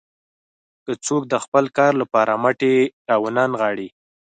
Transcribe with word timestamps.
که 0.85 0.91
څوک 1.05 1.23
د 1.27 1.33
خپل 1.43 1.65
کار 1.77 1.93
لپاره 2.01 2.33
مټې 2.43 2.73
راونه 3.09 3.41
نغاړي. 3.51 3.89